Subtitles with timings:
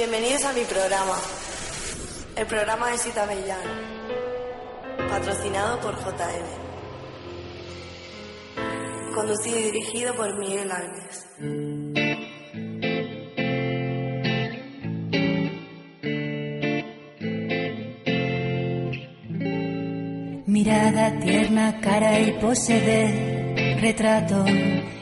[0.00, 1.18] Bienvenidos a mi programa,
[2.34, 3.28] el programa de Sita
[5.10, 6.46] patrocinado por JM,
[9.14, 11.04] conducido y dirigido por Miguel Ángel.
[20.46, 22.80] Mirada tierna, cara y pose
[23.82, 24.46] retrato,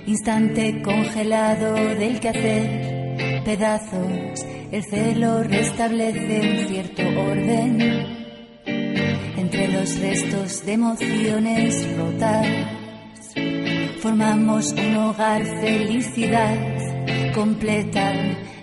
[0.06, 7.80] instante congelado del quehacer, pedazos, el celo restablece un cierto orden
[9.36, 12.46] entre los restos de emociones rotas.
[14.00, 16.56] Formamos un hogar, felicidad
[17.34, 18.12] completa,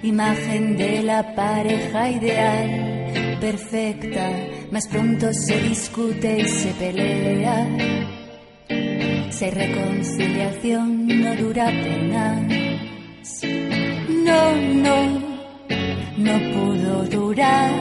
[0.04, 4.32] imagen de la pareja ideal, perfecta,
[4.72, 7.68] más pronto se discute y se pelea.
[9.32, 12.66] Si reconciliación, no dura apenas.
[14.08, 15.15] No, no,
[16.26, 17.72] no pudo durar.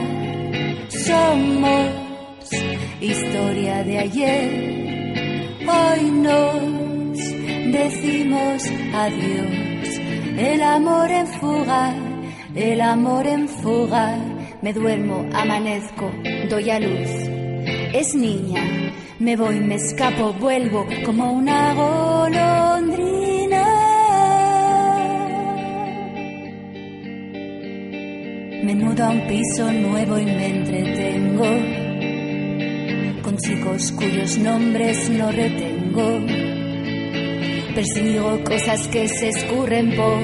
[0.89, 1.89] Somos
[3.01, 4.49] historia de ayer.
[5.67, 7.17] Hoy nos
[7.79, 9.89] decimos adiós.
[10.37, 11.93] El amor en fuga,
[12.55, 14.07] el amor en fuga.
[14.61, 16.11] Me duermo, amanezco,
[16.49, 17.11] doy a luz.
[17.93, 18.63] Es niña,
[19.19, 23.14] me voy, me escapo, vuelvo como una golondrina.
[28.65, 31.45] Me mudo a un piso nuevo y me entretengo
[33.21, 36.19] con chicos cuyos nombres no retengo.
[37.75, 40.19] Persigo cosas que se escurren por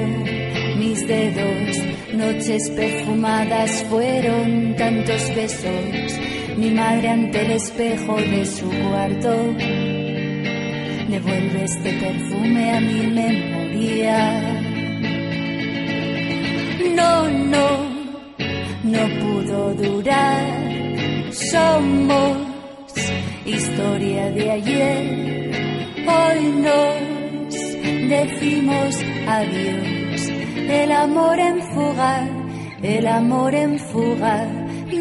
[0.80, 1.78] mis dedos.
[2.16, 6.20] Noches perfumadas fueron tantos besos.
[6.58, 9.36] Mi madre ante el espejo de su cuarto
[11.10, 14.42] devuelve este perfume a mi memoria.
[16.96, 17.91] No, no
[21.52, 22.38] Somos
[23.46, 25.04] historia de ayer.
[26.08, 27.54] Hoy nos
[28.10, 28.96] decimos
[29.28, 30.30] adiós.
[30.70, 32.30] El amor en fuga,
[32.82, 34.46] el amor en fuga.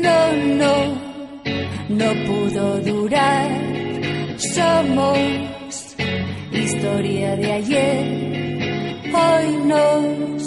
[0.06, 0.20] No,
[0.60, 0.74] no,
[1.88, 3.50] no pudo durar.
[4.36, 5.18] Somos
[6.52, 8.04] historia de ayer.
[9.14, 10.42] Hoy nos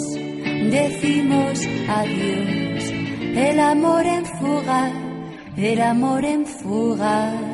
[0.69, 2.91] decimos adiós.
[3.35, 4.91] El amor en fuga,
[5.57, 7.52] el amor en fuga.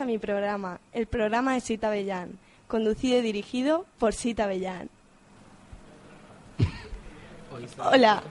[0.00, 2.38] a mi programa, el programa de Sita Bellán,
[2.68, 4.88] conducido y dirigido por Sita Bellán.
[7.78, 8.22] Hola,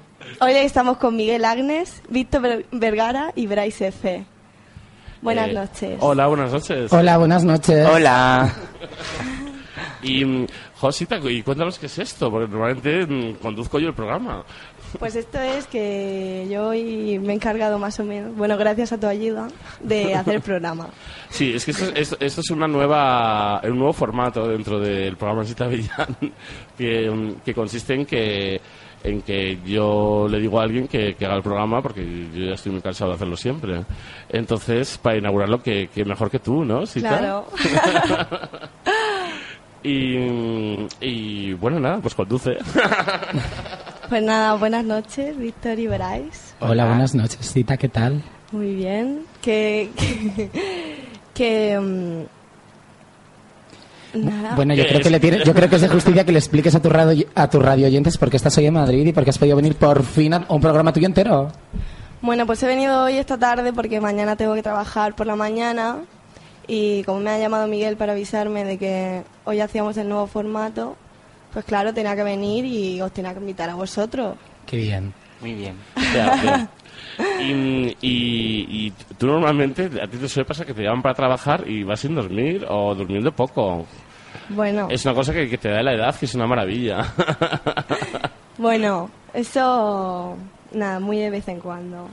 [0.41, 4.25] hoy estamos con Miguel Agnes, Víctor Ver- Vergara y Bryce F.
[5.21, 5.97] Buenas Eh, noches.
[6.01, 6.91] Hola, buenas noches.
[6.91, 7.87] Hola, buenas noches.
[7.87, 8.51] Hola.
[10.01, 10.47] Y,
[10.79, 14.43] Josita, y cuéntanos qué es esto, porque normalmente mm, conduzco yo el programa.
[14.97, 18.99] Pues esto es que yo hoy me he encargado más o menos, bueno, gracias a
[18.99, 19.47] tu ayuda,
[19.81, 20.87] de hacer el programa.
[21.29, 25.45] Sí, es que esto, esto- esto es una nueva, un nuevo formato dentro del programa
[25.45, 26.17] Sita Villán,
[26.77, 28.59] que, mm, que consiste en que
[29.01, 32.03] en que yo le digo a alguien que, que haga el programa porque
[32.33, 33.85] yo ya estoy muy cansado de hacerlo siempre.
[34.27, 36.85] Entonces, para inaugurarlo, que, que mejor que tú, ¿no?
[36.85, 37.17] Sita?
[37.17, 37.45] Claro.
[39.83, 42.57] Y, y bueno, nada, pues conduce.
[44.09, 46.55] Pues nada, buenas noches, Víctor y Bryce.
[46.61, 48.23] Hola, buenas noches, Cita, ¿qué tal?
[48.51, 49.19] Muy bien.
[49.39, 49.91] Que.
[49.95, 50.49] que,
[51.35, 51.79] que,
[54.15, 54.55] mm, nada.
[54.55, 55.03] Bueno, yo ¿Qué creo es?
[55.05, 57.27] que le tiene- yo creo que es de justicia que le expliques a tu radio
[57.35, 59.57] a tu radio oyentes por qué estás hoy en Madrid y por qué has podido
[59.57, 61.51] venir por fin a un programa tuyo entero.
[62.23, 65.97] Bueno, pues he venido hoy esta tarde porque mañana tengo que trabajar por la mañana
[66.69, 70.95] y como me ha llamado Miguel para avisarme de que hoy hacíamos el nuevo formato,
[71.51, 74.37] pues claro, tenía que venir y os tenía que invitar a vosotros.
[74.67, 75.13] Qué bien.
[75.41, 75.75] Muy bien.
[76.13, 76.69] Ya, bien.
[77.41, 81.67] Y, y, y tú normalmente, a ti te suele pasar que te llaman para trabajar
[81.67, 83.85] y vas sin dormir o durmiendo poco.
[84.49, 87.03] Bueno, Es una cosa que, que te da la edad, que es una maravilla.
[88.57, 90.35] bueno, eso,
[90.73, 92.07] nada, muy de vez en cuando.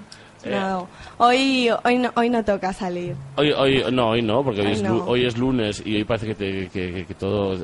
[0.45, 0.87] No,
[1.19, 3.15] hoy, hoy, no, hoy no toca salir.
[3.37, 5.05] Hoy, hoy, no, hoy no, porque hoy, es, no.
[5.05, 7.57] hoy es lunes y hoy parece que, te- que, que- que todo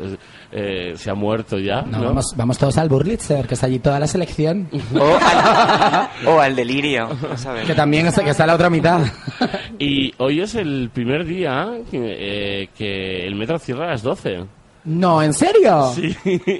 [0.50, 1.82] eh, se ha muerto ya.
[1.82, 2.04] No, ¿no?
[2.06, 4.68] Vamos, vamos todos al Burlitzer, que está allí toda la selección.
[4.98, 7.08] O al, o al delirio.
[7.22, 7.66] vamos a ver.
[7.66, 9.00] Que también es, que está la otra mitad.
[9.78, 11.98] Y hoy es el primer día que,
[12.62, 14.44] eh, que el metro cierra a las 12.
[14.84, 15.92] No, ¿en serio?
[15.94, 16.16] Sí.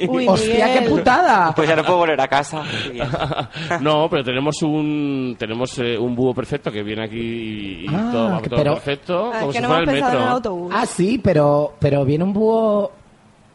[0.09, 0.85] Uy, Hostia, Miguel.
[0.85, 1.53] qué putada.
[1.57, 2.63] Pues ya no puedo volver a casa.
[3.81, 8.09] No, pero tenemos un tenemos eh, un búho perfecto que viene aquí y, y Ah,
[8.13, 10.11] todo, va que- todo pero- perfecto, Ah, como es si que no fuera el pensado
[10.11, 10.35] en el metro.
[10.37, 10.73] autobús.
[10.77, 12.93] Ah, sí, pero, pero viene un búho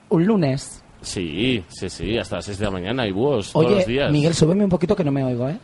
[0.09, 0.83] un lunes.
[1.01, 4.11] Sí, sí, sí, hasta las 6 de la mañana hay búhos todos Oye, los días.
[4.11, 5.57] Miguel, súbeme un poquito que no me oigo, ¿eh?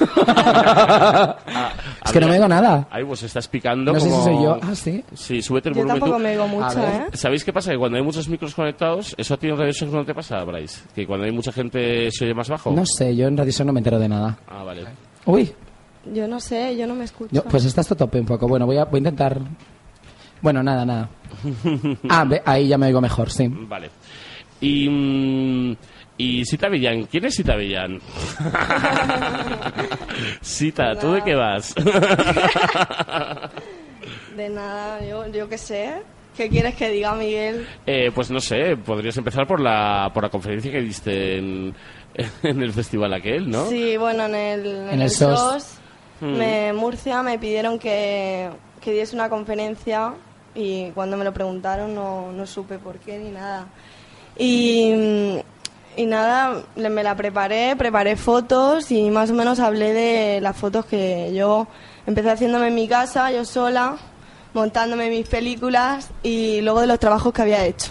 [0.32, 1.72] Ah,
[2.04, 2.86] es que no me oigo nada.
[2.90, 4.58] Ay, pues estás picando No sé si como- soy yo.
[4.62, 5.04] Ah, sí.
[5.14, 6.22] Sí, súbete el Yo volumen tampoco tú.
[6.24, 6.80] me oigo mucho.
[6.80, 7.06] ¿eh?
[7.12, 7.70] ¿Sabéis qué pasa?
[7.72, 10.42] Que cuando hay muchos micros conectados, ¿eso a ti en Radio Shock no te pasa,
[10.44, 10.82] Bryce?
[10.94, 12.70] Que cuando hay mucha gente se oye más bajo.
[12.72, 14.38] No sé, yo en Radio Show no me entero de nada.
[14.48, 14.84] Ah, vale.
[15.26, 15.52] Uy,
[16.12, 17.30] Yo no sé, yo no me escucho.
[17.32, 18.48] yo- pues estás a tope un poco.
[18.48, 19.38] Bueno, voy a, voy a intentar...
[20.42, 21.08] Bueno, nada, nada.
[22.08, 23.46] Ah, ve, ahí ya me oigo mejor, sí.
[23.48, 23.90] Vale.
[24.60, 25.76] Y, mm,
[26.18, 27.98] y Sita Villán, ¿quién es Sita Villán?
[30.40, 31.74] Sita, ¿tú de qué vas?
[34.36, 35.94] De nada, yo, yo qué sé.
[36.36, 37.66] ¿Qué quieres que diga, Miguel?
[37.86, 41.74] Eh, pues no sé, podrías empezar por la, por la conferencia que diste en,
[42.42, 43.66] en el festival aquel, ¿no?
[43.66, 45.40] Sí, bueno, en el, en En el el SOS.
[45.40, 45.78] SOS,
[46.20, 48.48] me, Murcia me pidieron que,
[48.80, 50.14] que diese una conferencia
[50.54, 53.66] y cuando me lo preguntaron no, no supe por qué ni nada.
[54.44, 55.38] Y,
[55.96, 60.86] y nada, me la preparé, preparé fotos y más o menos hablé de las fotos
[60.86, 61.66] que yo
[62.06, 63.96] empecé haciéndome en mi casa, yo sola,
[64.54, 67.90] montándome mis películas y luego de los trabajos que había hecho.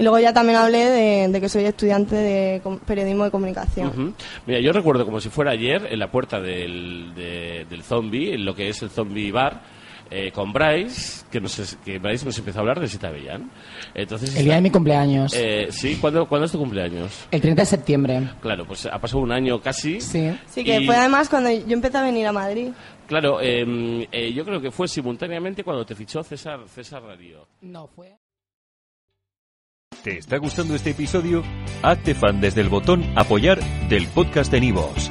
[0.00, 3.88] Y luego ya también hablé de, de que soy estudiante de periodismo de comunicación.
[3.88, 4.12] Ujú.
[4.46, 8.44] Mira, yo recuerdo como si fuera ayer en la puerta del, de- del zombie, en
[8.44, 9.60] lo que es el zombie bar,
[10.10, 13.50] eh, con Bryce, que, nos, que Bryce nos empezó a hablar de Sita Villán.
[13.94, 15.32] Entonces, El día de mi cumpleaños.
[15.36, 17.26] eh, sí, ¿cuándo, ¿cuándo es tu cumpleaños?
[17.30, 18.30] El 30 de septiembre.
[18.40, 20.00] Claro, pues ha pasado un año casi.
[20.00, 20.30] Sí.
[20.46, 22.68] Sí, que Y- fue además cuando yo empecé a venir a Madrid.
[23.06, 27.46] Claro, eh, eh, yo creo que fue simultáneamente cuando te fichó César, César Radio.
[27.62, 28.16] No fue.
[30.04, 31.42] ¿Te está gustando este episodio?
[31.82, 33.58] Hazte fan desde el botón Apoyar
[33.88, 35.10] del podcast de Nivos.